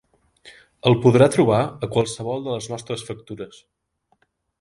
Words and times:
El 0.91 0.95
podrà 1.03 1.27
trobar 1.35 1.59
a 1.87 1.89
qualsevol 1.97 2.41
de 2.47 2.55
les 2.55 2.71
nostres 2.73 3.05
factures. 3.11 3.61